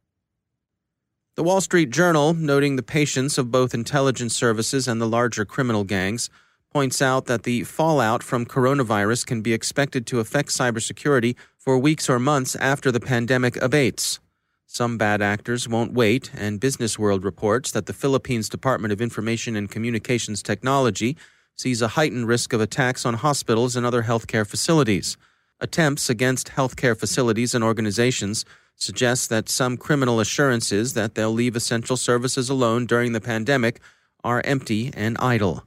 The 1.35 1.43
Wall 1.43 1.61
Street 1.61 1.91
Journal, 1.91 2.35
noting 2.35 2.77
the 2.77 2.83
patience 2.83 3.39
of 3.39 3.51
both 3.51 3.73
intelligence 3.73 4.35
services 4.35 4.87
and 4.87 5.01
the 5.01 5.09
larger 5.09 5.45
criminal 5.45 5.83
gangs, 5.83 6.29
points 6.71 7.03
out 7.03 7.27
that 7.27 7.43
the 7.43 7.65
fallout 7.65 8.23
from 8.23 8.47
coronavirus 8.47 9.27
can 9.27 9.43
be 9.43 9.53
expected 9.53 10.07
to 10.07 10.21
affect 10.21 10.51
cybersecurity 10.51 11.35
for 11.59 11.79
weeks 11.79 12.09
or 12.09 12.19
months 12.19 12.57
after 12.57 12.91
the 12.91 13.01
pandemic 13.01 13.57
abates. 13.63 14.21
Some 14.67 14.97
bad 14.97 15.21
actors 15.21 15.69
won't 15.69 15.93
wait, 15.93 16.31
and 16.35 16.61
Business 16.61 16.99
World 16.99 17.25
reports 17.25 17.71
that 17.73 17.87
the 17.87 17.93
Philippines 17.93 18.49
Department 18.49 18.93
of 18.93 19.03
Information 19.03 19.55
and 19.55 19.71
Communications 19.71 20.43
Technology 20.43 21.17
sees 21.62 21.81
a 21.81 21.95
heightened 21.95 22.26
risk 22.26 22.52
of 22.52 22.61
attacks 22.61 23.07
on 23.07 23.14
hospitals 23.14 23.76
and 23.76 23.87
other 23.87 24.02
healthcare 24.02 24.45
facilities. 24.45 25.16
Attempts 25.61 26.11
against 26.11 26.49
healthcare 26.49 26.99
facilities 26.99 27.54
and 27.54 27.62
organizations 27.62 28.45
suggest 28.75 29.31
that 29.31 29.49
some 29.49 29.76
criminal 29.76 30.19
assurances 30.19 30.95
that 30.95 31.14
they'll 31.14 31.33
leave 31.33 31.54
essential 31.54 31.97
services 31.97 32.50
alone 32.50 32.85
during 32.85 33.12
the 33.12 33.21
pandemic 33.21 33.81
are 34.25 34.42
empty 34.45 34.90
and 34.95 35.16
idle. 35.21 35.64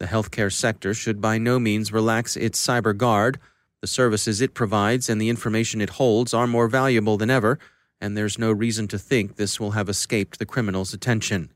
The 0.00 0.06
healthcare 0.06 0.52
sector 0.52 0.92
should 0.92 1.20
by 1.20 1.38
no 1.38 1.60
means 1.60 1.92
relax 1.92 2.36
its 2.36 2.60
cyber 2.60 2.96
guard. 2.96 3.38
The 3.80 3.86
services 3.86 4.40
it 4.40 4.54
provides 4.54 5.08
and 5.08 5.20
the 5.20 5.28
information 5.28 5.80
it 5.80 5.90
holds 5.90 6.34
are 6.34 6.48
more 6.48 6.66
valuable 6.66 7.16
than 7.16 7.30
ever, 7.30 7.60
and 8.00 8.16
there's 8.16 8.40
no 8.40 8.50
reason 8.50 8.88
to 8.88 8.98
think 8.98 9.36
this 9.36 9.60
will 9.60 9.70
have 9.70 9.88
escaped 9.88 10.40
the 10.40 10.46
criminals' 10.46 10.92
attention. 10.92 11.52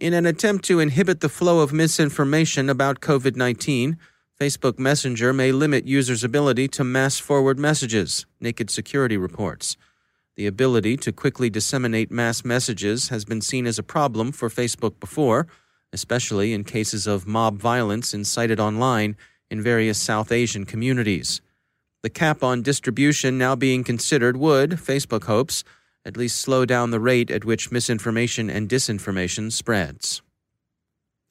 In 0.00 0.14
an 0.14 0.26
attempt 0.26 0.64
to 0.66 0.78
inhibit 0.78 1.18
the 1.18 1.28
flow 1.28 1.58
of 1.58 1.72
misinformation 1.72 2.70
about 2.70 3.00
COVID 3.00 3.34
19, 3.34 3.98
Facebook 4.40 4.78
Messenger 4.78 5.32
may 5.32 5.50
limit 5.50 5.88
users' 5.88 6.22
ability 6.22 6.68
to 6.68 6.84
mass 6.84 7.18
forward 7.18 7.58
messages, 7.58 8.24
Naked 8.40 8.70
Security 8.70 9.16
reports. 9.16 9.76
The 10.36 10.46
ability 10.46 10.98
to 10.98 11.10
quickly 11.10 11.50
disseminate 11.50 12.12
mass 12.12 12.44
messages 12.44 13.08
has 13.08 13.24
been 13.24 13.40
seen 13.40 13.66
as 13.66 13.76
a 13.76 13.82
problem 13.82 14.30
for 14.30 14.48
Facebook 14.48 15.00
before, 15.00 15.48
especially 15.92 16.52
in 16.52 16.62
cases 16.62 17.08
of 17.08 17.26
mob 17.26 17.58
violence 17.58 18.14
incited 18.14 18.60
online 18.60 19.16
in 19.50 19.60
various 19.60 19.98
South 19.98 20.30
Asian 20.30 20.64
communities. 20.64 21.40
The 22.04 22.10
cap 22.10 22.44
on 22.44 22.62
distribution 22.62 23.36
now 23.36 23.56
being 23.56 23.82
considered 23.82 24.36
would, 24.36 24.70
Facebook 24.70 25.24
hopes, 25.24 25.64
at 26.08 26.16
least 26.16 26.38
slow 26.38 26.64
down 26.64 26.90
the 26.90 26.98
rate 26.98 27.30
at 27.30 27.44
which 27.44 27.70
misinformation 27.70 28.48
and 28.48 28.66
disinformation 28.66 29.52
spreads. 29.52 30.22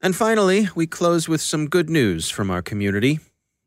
And 0.03 0.15
finally, 0.15 0.69
we 0.75 0.85
close 0.85 1.27
with 1.27 1.41
some 1.41 1.67
good 1.67 1.89
news 1.89 2.29
from 2.29 2.51
our 2.51 2.61
community. 2.61 3.19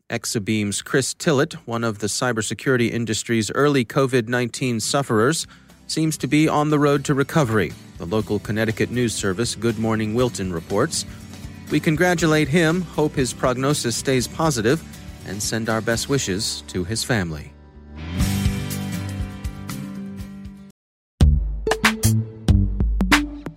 Exabeam's 0.09 0.83
Chris 0.83 1.13
Tillett, 1.13 1.55
one 1.67 1.83
of 1.83 1.99
the 1.99 2.07
cybersecurity 2.07 2.93
industry's 2.93 3.51
early 3.51 3.85
COVID 3.85 4.29
19 4.29 4.79
sufferers, 4.79 5.49
seems 5.89 6.17
to 6.19 6.29
be 6.29 6.49
on 6.49 6.71
the 6.71 6.79
road 6.79 7.05
to 7.07 7.15
recovery, 7.15 7.73
the 7.99 8.07
local 8.07 8.39
Connecticut 8.39 8.93
news 8.93 9.13
service 9.13 9.57
Good 9.57 9.81
Morning 9.81 10.15
Wilton 10.15 10.53
reports. 10.53 11.05
We 11.73 11.81
congratulate 11.81 12.47
him, 12.47 12.83
hope 12.83 13.15
his 13.15 13.33
prognosis 13.33 13.97
stays 13.97 14.29
positive, 14.29 14.81
and 15.27 15.43
send 15.43 15.69
our 15.69 15.81
best 15.81 16.09
wishes 16.09 16.63
to 16.69 16.85
his 16.85 17.03
family. 17.03 17.53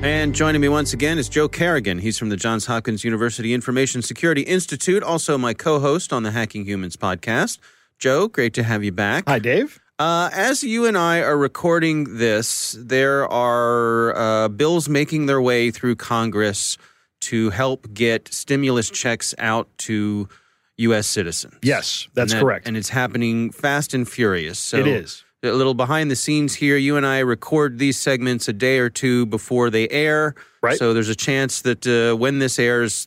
And 0.00 0.32
joining 0.34 0.60
me 0.60 0.68
once 0.68 0.92
again 0.92 1.18
is 1.18 1.28
Joe 1.28 1.48
Carrigan. 1.48 1.98
He's 1.98 2.18
from 2.18 2.28
the 2.28 2.36
Johns 2.36 2.66
Hopkins 2.66 3.02
University 3.02 3.52
Information 3.52 4.00
Security 4.00 4.42
Institute, 4.42 5.02
also 5.02 5.36
my 5.36 5.54
co 5.54 5.80
host 5.80 6.12
on 6.12 6.22
the 6.22 6.30
Hacking 6.30 6.64
Humans 6.66 6.96
podcast. 6.96 7.58
Joe, 7.98 8.28
great 8.28 8.54
to 8.54 8.62
have 8.62 8.84
you 8.84 8.92
back. 8.92 9.24
Hi, 9.26 9.38
Dave. 9.40 9.80
Uh, 9.98 10.30
as 10.32 10.62
you 10.62 10.86
and 10.86 10.96
I 10.96 11.20
are 11.20 11.36
recording 11.36 12.18
this, 12.18 12.76
there 12.78 13.26
are 13.28 14.16
uh, 14.16 14.48
bills 14.48 14.88
making 14.88 15.26
their 15.26 15.42
way 15.42 15.72
through 15.72 15.96
Congress 15.96 16.78
to 17.22 17.50
help 17.50 17.92
get 17.92 18.32
stimulus 18.32 18.88
checks 18.90 19.34
out 19.38 19.68
to 19.78 20.28
U.S. 20.76 21.08
citizens. 21.08 21.54
Yes, 21.60 22.06
that's 22.14 22.32
And 22.32 22.38
that- 22.38 22.44
correct. 22.44 22.68
And 22.68 22.76
it's 22.76 22.90
happening 22.90 23.50
fast 23.50 23.92
and 23.94 24.08
furious. 24.08 24.60
So 24.60 24.78
it 24.78 24.86
is. 24.86 25.24
A 25.42 25.52
little 25.52 25.74
behind 25.74 26.10
the 26.10 26.16
scenes 26.16 26.54
here. 26.54 26.76
You 26.76 26.96
and 26.96 27.06
I 27.06 27.20
record 27.20 27.78
these 27.78 27.96
segments 27.98 28.48
a 28.48 28.52
day 28.52 28.78
or 28.78 28.90
two 28.90 29.26
before 29.26 29.70
they 29.70 29.88
air. 29.88 30.34
Right. 30.62 30.76
So 30.76 30.92
there's 30.92 31.08
a 31.08 31.14
chance 31.14 31.62
that 31.62 31.86
uh, 31.86 32.16
when 32.16 32.38
this 32.40 32.58
airs, 32.58 33.06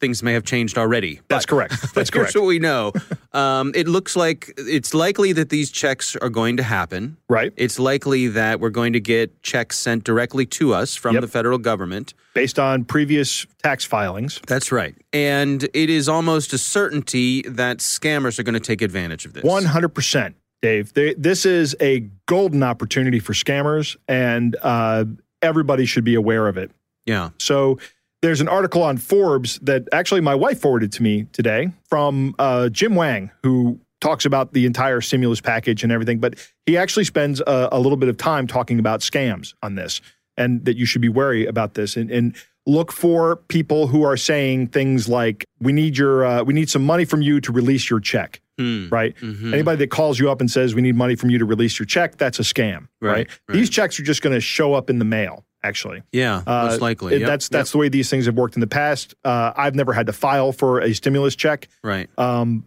things 0.00 0.22
may 0.22 0.32
have 0.32 0.44
changed 0.44 0.76
already. 0.78 1.20
That's 1.28 1.44
But- 1.46 1.50
correct. 1.50 1.72
That's 1.94 1.94
here's 1.94 2.10
correct. 2.10 2.34
what 2.36 2.44
we 2.46 2.58
know. 2.58 2.92
Um, 3.32 3.72
it 3.76 3.86
looks 3.88 4.16
like 4.16 4.52
it's 4.56 4.92
likely 4.94 5.32
that 5.32 5.50
these 5.50 5.70
checks 5.70 6.16
are 6.16 6.28
going 6.28 6.56
to 6.56 6.62
happen. 6.64 7.16
Right. 7.28 7.52
It's 7.56 7.78
likely 7.78 8.28
that 8.28 8.58
we're 8.60 8.70
going 8.70 8.92
to 8.94 9.00
get 9.00 9.42
checks 9.42 9.78
sent 9.78 10.02
directly 10.04 10.46
to 10.46 10.72
us 10.74 10.96
from 10.96 11.14
Yep. 11.14 11.20
the 11.22 11.28
federal 11.28 11.58
government. 11.58 12.14
Based 12.34 12.58
on 12.58 12.84
previous 12.84 13.46
tax 13.62 13.84
filings. 13.84 14.40
That's 14.46 14.70
right. 14.72 14.94
And 15.12 15.64
it 15.74 15.90
is 15.90 16.08
almost 16.08 16.52
a 16.52 16.58
certainty 16.58 17.42
that 17.42 17.78
scammers 17.78 18.38
are 18.38 18.44
going 18.44 18.54
to 18.54 18.60
take 18.60 18.82
advantage 18.82 19.24
of 19.26 19.32
this. 19.32 19.42
100%, 19.44 20.34
Dave. 20.62 20.92
They, 20.92 21.14
this 21.14 21.46
is 21.46 21.76
a 21.80 22.00
golden 22.26 22.62
opportunity 22.62 23.20
for 23.20 23.32
scammers, 23.32 23.96
and 24.06 24.56
uh, 24.62 25.04
everybody 25.42 25.86
should 25.86 26.04
be 26.04 26.14
aware 26.14 26.48
of 26.48 26.56
it. 26.56 26.70
Yeah. 27.06 27.30
So 27.38 27.78
there's 28.22 28.40
an 28.40 28.48
article 28.48 28.82
on 28.82 28.96
Forbes 28.96 29.58
that 29.60 29.88
actually 29.92 30.20
my 30.20 30.34
wife 30.34 30.60
forwarded 30.60 30.92
to 30.92 31.02
me 31.02 31.26
today 31.32 31.72
from 31.84 32.34
uh, 32.38 32.68
Jim 32.68 32.94
Wang, 32.94 33.30
who 33.42 33.78
talks 34.00 34.24
about 34.24 34.52
the 34.52 34.66
entire 34.66 35.00
stimulus 35.00 35.40
package 35.40 35.82
and 35.82 35.92
everything. 35.92 36.18
But 36.18 36.34
he 36.66 36.76
actually 36.76 37.04
spends 37.04 37.40
a, 37.40 37.68
a 37.72 37.80
little 37.80 37.96
bit 37.96 38.08
of 38.08 38.16
time 38.16 38.46
talking 38.46 38.78
about 38.78 39.00
scams 39.00 39.54
on 39.62 39.74
this 39.74 40.00
and 40.36 40.64
that 40.64 40.76
you 40.76 40.86
should 40.86 41.02
be 41.02 41.08
wary 41.08 41.46
about 41.46 41.74
this 41.74 41.96
and, 41.96 42.10
and 42.10 42.36
look 42.68 42.92
for 42.92 43.36
people 43.48 43.86
who 43.88 44.02
are 44.04 44.16
saying 44.16 44.68
things 44.68 45.08
like, 45.08 45.44
we 45.58 45.72
need 45.72 45.96
your, 45.98 46.24
uh, 46.24 46.42
we 46.44 46.52
need 46.54 46.68
some 46.70 46.84
money 46.84 47.04
from 47.04 47.22
you 47.22 47.40
to 47.40 47.50
release 47.50 47.88
your 47.90 47.98
check. 47.98 48.40
Hmm. 48.58 48.88
Right. 48.90 49.16
Mhm. 49.16 49.52
Anybody 49.54 49.78
that 49.78 49.90
calls 49.90 50.18
you 50.18 50.30
up 50.30 50.40
and 50.40 50.50
says 50.50 50.74
we 50.74 50.82
need 50.82 50.94
money 50.96 51.14
from 51.16 51.30
you 51.30 51.38
to 51.38 51.44
release 51.44 51.78
your 51.78 51.86
check, 51.86 52.16
that's 52.18 52.38
a 52.38 52.42
scam. 52.42 52.88
Right, 53.00 53.10
Right. 53.12 53.28
right. 53.48 53.54
These 53.54 53.70
checks 53.70 53.98
are 53.98 54.02
just 54.02 54.20
going 54.20 54.34
to 54.34 54.40
show 54.40 54.74
up 54.74 54.90
in 54.90 54.98
the 54.98 55.04
mail. 55.04 55.44
Actually, 55.64 56.02
Yeah, 56.12 56.42
uh, 56.46 56.68
most 56.68 56.80
likely. 56.80 57.18
Yep, 57.18 57.26
That's 57.26 57.46
yep. 57.46 57.50
that's 57.50 57.72
the 57.72 57.78
way 57.78 57.88
these 57.88 58.08
things 58.08 58.26
have 58.26 58.36
worked 58.36 58.54
in 58.54 58.60
the 58.60 58.68
past. 58.68 59.16
Uh, 59.24 59.52
I've 59.56 59.74
never 59.74 59.92
had 59.92 60.06
to 60.06 60.12
file 60.12 60.52
for 60.52 60.78
a 60.80 60.92
stimulus 60.94 61.34
check, 61.34 61.66
right. 61.82 62.08
um, 62.16 62.64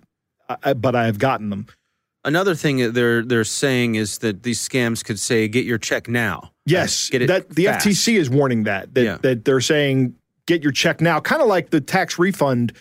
I, 0.61 0.73
but 0.73 0.93
I 0.93 1.05
have 1.05 1.17
gotten 1.17 1.49
them. 1.51 1.67
Another 2.23 2.53
thing 2.53 2.77
that 2.77 2.93
they're 2.93 3.23
they're 3.23 3.43
saying 3.43 3.95
is 3.95 4.19
that 4.19 4.43
these 4.43 4.59
scams 4.59 5.03
could 5.03 5.19
say, 5.19 5.47
"Get 5.47 5.65
your 5.65 5.77
check 5.79 6.07
now." 6.07 6.51
Yes, 6.65 7.09
Get 7.09 7.23
it 7.23 7.27
that 7.27 7.49
the 7.49 7.65
fast. 7.65 7.87
FTC 7.87 8.17
is 8.17 8.29
warning 8.29 8.63
that 8.65 8.93
that, 8.93 9.03
Yeah. 9.03 9.17
that 9.23 9.43
they're 9.45 9.61
saying 9.61 10.13
get 10.45 10.61
your 10.61 10.71
check 10.71 11.01
now, 11.01 11.19
kind 11.19 11.41
of 11.41 11.47
like 11.47 11.71
the 11.71 11.81
tax 11.81 12.19
refund 12.19 12.73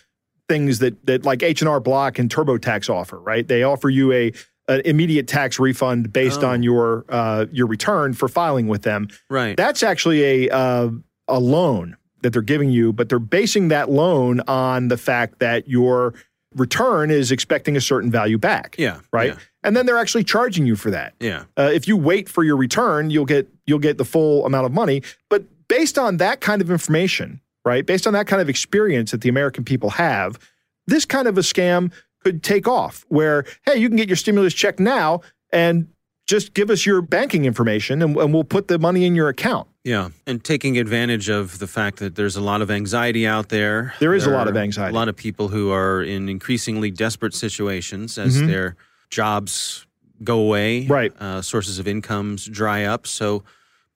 things 0.49 0.81
that 0.81 1.07
that 1.07 1.25
like 1.25 1.43
H 1.43 1.63
and 1.63 1.69
R 1.69 1.81
Block 1.81 2.19
and 2.19 2.29
TurboTax 2.29 2.91
offer. 2.91 3.19
Right? 3.19 3.47
They 3.49 3.63
offer 3.63 3.89
you 3.89 4.13
a 4.13 4.33
an 4.69 4.83
immediate 4.85 5.27
tax 5.27 5.59
refund 5.59 6.13
based 6.13 6.45
Oh. 6.45 6.49
on 6.51 6.63
your 6.63 7.07
uh, 7.09 7.47
your 7.51 7.67
return 7.67 8.13
for 8.13 8.29
filing 8.29 8.67
with 8.69 8.83
them. 8.83 9.09
Right. 9.31 9.57
That's 9.57 9.83
actually 9.83 10.23
a 10.47 10.51
uh, 10.55 10.91
a 11.29 11.41
loan 11.41 11.97
that 12.23 12.35
they're 12.35 12.43
giving 12.43 12.69
you, 12.69 12.93
but 12.93 13.09
they're 13.09 13.19
basing 13.19 13.69
that 13.69 13.89
loan 13.91 14.41
on 14.41 14.89
the 14.89 14.99
fact 14.99 15.39
that 15.39 15.67
your 15.67 16.13
return 16.55 17.11
is 17.11 17.31
expecting 17.31 17.77
a 17.77 17.81
certain 17.81 18.11
value 18.11 18.39
back. 18.39 18.77
yeah. 18.79 19.01
Right. 19.13 19.37
And 19.63 19.77
then 19.77 19.87
they're 19.87 19.99
actually 19.99 20.25
charging 20.25 20.67
you 20.67 20.75
for 20.75 20.91
that. 20.91 21.15
Yeah. 21.21 21.45
Uh, 21.57 21.71
if 21.73 21.87
you 21.87 21.97
wait 21.97 22.29
for 22.29 22.43
your 22.43 22.57
return, 22.57 23.11
you'll 23.11 23.27
get 23.27 23.49
you'll 23.67 23.79
get 23.79 23.99
the 23.99 24.05
full 24.05 24.47
amount 24.47 24.67
of 24.67 24.73
money. 24.73 25.03
But 25.29 25.45
based 25.69 25.99
on 25.99 26.17
that 26.17 26.41
kind 26.41 26.63
of 26.63 26.71
information, 26.71 27.41
right? 27.65 27.85
Based 27.85 28.07
on 28.07 28.13
that 28.15 28.27
kind 28.27 28.41
of 28.41 28.49
experience 28.49 29.11
that 29.11 29.21
the 29.21 29.29
American 29.29 29.65
people 29.65 29.91
have, 29.91 30.39
this 30.87 31.05
kind 31.05 31.29
of 31.29 31.37
a 31.37 31.43
scam 31.43 31.93
could 32.25 32.43
take 32.43 32.67
off. 32.67 33.05
Where 33.09 33.45
hey, 33.67 33.77
you 33.77 33.89
can 33.89 33.97
get 33.97 34.09
your 34.09 34.17
stimulus 34.17 34.55
check 34.55 34.81
now 34.81 35.21
and 35.53 35.89
just 36.31 36.55
give 36.55 36.71
us 36.71 36.87
your 36.87 37.03
banking 37.03 37.45
information, 37.45 38.01
and, 38.03 38.17
and 38.17 38.33
we'll 38.33 38.45
put 38.45 38.69
the 38.69 38.79
money 38.79 39.05
in 39.05 39.17
your 39.17 39.29
account. 39.29 39.67
Yeah. 39.83 40.11
And 40.29 40.45
taking 40.45 40.79
advantage 40.79 41.29
of 41.29 41.59
the 41.59 41.67
fact 41.67 41.99
that 41.99 42.15
there's 42.15 42.37
a 42.37 42.41
lot 42.41 42.63
of 42.63 42.71
anxiety 42.71 43.27
out 43.27 43.49
there. 43.49 43.95
There 43.99 44.15
is 44.15 44.27
a 44.27 44.31
lot 44.31 44.47
of 44.47 44.57
anxiety. 44.57 44.95
A 44.95 44.99
lot 44.99 45.09
of 45.09 45.17
people 45.17 45.49
who 45.49 45.73
are 45.73 46.01
in 46.03 46.29
increasingly 46.29 46.91
desperate 46.93 47.35
situations 47.35 48.17
as 48.17 48.37
Mhm. 48.41 48.47
their 48.47 48.77
jobs 49.11 49.87
go 50.23 50.39
away. 50.39 50.87
Right. 50.87 51.13
Uh, 51.21 51.43
sources 51.43 51.79
of 51.81 51.89
incomes 51.89 52.47
dry 52.47 52.85
up. 52.85 53.07
So 53.09 53.43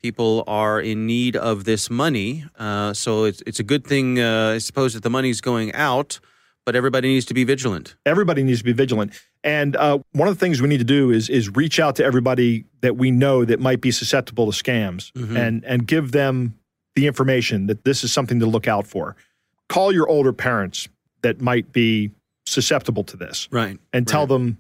people 0.03 0.43
are 0.47 0.81
in 0.81 1.07
need 1.07 1.37
of 1.37 1.65
this 1.65 1.89
money. 1.89 2.45
Uh, 2.59 2.93
so 2.95 3.25
it's, 3.25 3.43
it's 3.47 3.61
a 3.61 3.65
good 3.65 3.87
thing, 3.87 4.19
uh, 4.19 4.53
I 4.57 4.59
suppose, 4.59 4.95
that 4.95 5.03
the 5.03 5.11
money's 5.11 5.41
going 5.41 5.73
out, 5.75 6.19
but 6.67 6.75
everybody 6.75 7.09
needs 7.09 7.27
to 7.27 7.35
be 7.35 7.45
vigilant. 7.45 7.95
everybody 8.05 8.43
needs 8.43 8.59
to 8.59 8.65
be 8.65 8.73
vigilant. 8.73 9.13
And 9.45 9.77
uh, 9.77 9.99
one 10.13 10.27
of 10.27 10.35
the 10.35 10.41
things 10.41 10.61
we 10.63 10.69
need 10.69 10.79
to 10.79 10.85
do 10.85 11.11
is 11.11 11.29
is 11.29 11.51
reach 11.55 11.79
out 11.79 11.95
to 11.97 12.05
everybody 12.05 12.65
that 12.81 12.97
we 12.97 13.11
know 13.13 13.45
that 13.45 13.61
might 13.61 13.81
be 13.81 13.91
susceptible 13.93 14.51
to 14.51 14.63
scams 14.65 15.13
Mhm. 15.13 15.37
and 15.39 15.65
and 15.65 15.87
give 15.87 16.11
them 16.13 16.55
the 16.97 17.07
information 17.07 17.67
that 17.67 17.85
this 17.85 18.03
is 18.03 18.13
something 18.13 18.41
to 18.41 18.47
look 18.47 18.67
out 18.67 18.87
for. 18.87 19.15
Call 19.69 19.93
your 19.93 20.09
older 20.09 20.33
parents 20.33 20.89
that 21.23 21.41
might 21.41 21.73
be 21.73 22.11
susceptible 22.47 23.05
to 23.05 23.17
this 23.17 23.49
Right. 23.51 23.79
and 23.93 24.07
tell 24.09 24.23
Right. 24.23 24.29
them 24.31 24.59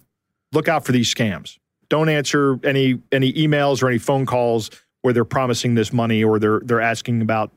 look 0.53 0.68
out 0.68 0.85
for 0.85 0.92
these 0.92 1.12
scams. 1.12 1.59
Don't 1.88 2.09
answer 2.09 2.59
any 2.64 3.01
any 3.11 3.33
emails 3.33 3.83
or 3.83 3.88
any 3.88 3.99
phone 3.99 4.27
calls 4.27 4.70
where 5.03 5.12
they're 5.14 5.25
promising 5.25 5.75
this 5.77 5.92
money 5.92 6.23
or 6.23 6.38
they're 6.38 6.61
they're 6.64 6.81
asking 6.81 7.23
about 7.23 7.53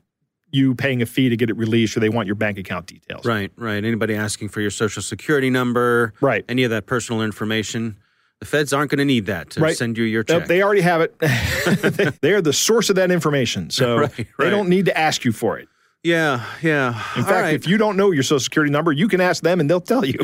you 0.50 0.74
paying 0.74 1.02
a 1.02 1.06
fee 1.06 1.28
to 1.28 1.36
get 1.36 1.50
it 1.50 1.56
released 1.56 1.96
or 1.96 2.00
they 2.00 2.08
want 2.08 2.26
your 2.26 2.34
bank 2.34 2.58
account 2.58 2.86
details. 2.86 3.24
Right, 3.24 3.50
right. 3.56 3.84
Anybody 3.84 4.14
asking 4.14 4.48
for 4.48 4.60
your 4.60 4.70
social 4.70 5.02
security 5.02 5.50
number, 5.50 6.14
Right. 6.20 6.44
any 6.48 6.64
of 6.64 6.70
that 6.70 6.86
personal 6.86 7.22
information, 7.22 7.96
the 8.40 8.46
feds 8.46 8.72
aren't 8.72 8.90
going 8.90 8.98
to 8.98 9.04
need 9.04 9.26
that 9.26 9.50
to 9.50 9.60
Right. 9.60 9.76
send 9.76 9.98
you 9.98 10.04
your 10.04 10.22
check. 10.24 10.46
They 10.46 10.62
already 10.62 10.80
have 10.82 11.00
it. 11.00 11.18
They- 11.20 12.10
they 12.22 12.32
are 12.32 12.40
the 12.40 12.52
source 12.52 12.88
of 12.88 12.96
that 12.96 13.10
information. 13.10 13.68
So 13.70 13.98
Right, 14.16 14.26
they 14.38 14.48
don't 14.50 14.68
need 14.68 14.86
to 14.86 14.96
ask 14.96 15.24
you 15.24 15.32
for 15.32 15.58
it. 15.58 15.68
yeah, 16.04 16.44
yeah. 16.62 16.88
In 17.16 17.24
fact, 17.24 17.30
right. 17.30 17.54
if 17.54 17.66
you 17.66 17.76
don't 17.76 17.96
know 17.96 18.12
your 18.12 18.22
social 18.22 18.40
security 18.40 18.70
number, 18.72 18.92
you 18.92 19.08
can 19.08 19.20
ask 19.20 19.42
them 19.42 19.60
and 19.60 19.68
they'll 19.68 19.80
tell 19.80 20.04
you. 20.04 20.18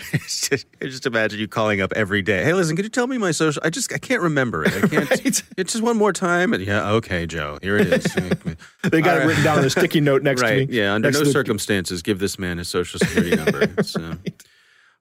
It's 0.12 0.48
just, 0.48 0.66
I 0.80 0.86
just 0.86 1.06
imagine 1.06 1.38
you 1.38 1.48
calling 1.48 1.80
up 1.80 1.92
every 1.94 2.22
day. 2.22 2.42
Hey, 2.44 2.52
listen, 2.52 2.76
could 2.76 2.84
you 2.84 2.90
tell 2.90 3.06
me 3.06 3.18
my 3.18 3.30
social? 3.30 3.62
I 3.64 3.70
just 3.70 3.92
I 3.92 3.98
can't 3.98 4.22
remember 4.22 4.64
it. 4.64 4.72
I 4.74 4.80
can't. 4.88 5.10
Right? 5.10 5.42
It's 5.56 5.72
just 5.72 5.82
one 5.82 5.96
more 5.96 6.12
time. 6.12 6.52
And 6.52 6.64
yeah, 6.64 6.90
okay, 6.92 7.26
Joe. 7.26 7.58
Here 7.62 7.76
it 7.76 7.86
is. 7.88 8.04
they 8.82 9.00
got 9.00 9.14
All 9.14 9.16
it 9.16 9.18
right. 9.20 9.26
written 9.26 9.44
down 9.44 9.58
on 9.58 9.64
a 9.64 9.70
sticky 9.70 10.00
note 10.00 10.22
next 10.22 10.42
right. 10.42 10.60
to 10.60 10.66
me. 10.66 10.76
Yeah. 10.78 10.92
Under 10.94 11.10
next 11.10 11.22
no 11.24 11.30
circumstances 11.30 12.02
give 12.02 12.18
this 12.18 12.38
man 12.38 12.58
his 12.58 12.68
social 12.68 12.98
security 12.98 13.36
number. 13.36 13.62
It's, 13.78 13.96
uh, 13.96 14.16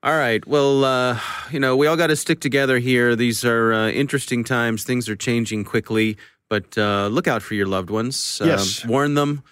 All 0.04 0.16
right. 0.18 0.46
Well, 0.46 0.84
uh, 0.84 1.20
you 1.52 1.60
know, 1.60 1.76
we 1.78 1.88
all 1.88 1.96
got 1.96 2.08
to 2.08 2.16
stick 2.16 2.40
together 2.42 2.78
here. 2.80 3.16
These 3.16 3.46
are 3.46 3.74
uh, 3.74 3.90
interesting 3.90 4.44
times. 4.44 4.84
Things 4.84 5.08
are 5.10 5.16
changing 5.16 5.64
quickly, 5.64 6.18
but 6.50 6.78
uh, 6.78 7.08
look 7.08 7.28
out 7.28 7.42
for 7.42 7.54
your 7.56 7.68
loved 7.68 7.90
ones. 7.90 8.40
Um, 8.42 8.50
Yes. 8.50 8.86
warn 8.86 9.14
them. 9.16 9.44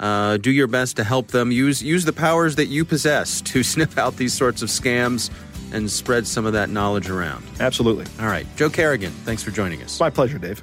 Uh, 0.00 0.36
do 0.36 0.50
your 0.50 0.68
best 0.68 0.96
to 0.96 1.04
help 1.04 1.28
them. 1.28 1.50
Use 1.50 1.82
use 1.82 2.04
the 2.04 2.12
powers 2.12 2.56
that 2.56 2.66
you 2.66 2.84
possess 2.84 3.40
to 3.42 3.62
sniff 3.64 3.98
out 3.98 4.16
these 4.16 4.32
sorts 4.32 4.62
of 4.62 4.68
scams 4.68 5.30
and 5.72 5.90
spread 5.90 6.26
some 6.26 6.46
of 6.46 6.52
that 6.52 6.70
knowledge 6.70 7.10
around. 7.10 7.44
Absolutely. 7.60 8.06
All 8.20 8.26
right, 8.28 8.46
Joe 8.56 8.70
Carrigan, 8.70 9.12
thanks 9.24 9.42
for 9.42 9.50
joining 9.50 9.82
us. 9.82 10.00
My 10.00 10.10
pleasure, 10.10 10.38
Dave. 10.38 10.62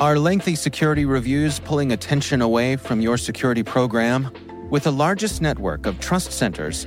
Are 0.00 0.18
lengthy 0.18 0.54
security 0.56 1.04
reviews 1.04 1.60
pulling 1.60 1.92
attention 1.92 2.40
away 2.40 2.76
from 2.76 3.02
your 3.02 3.18
security 3.18 3.62
program? 3.62 4.32
With 4.70 4.84
the 4.84 4.92
largest 4.92 5.42
network 5.42 5.84
of 5.84 6.00
trust 6.00 6.32
centers, 6.32 6.86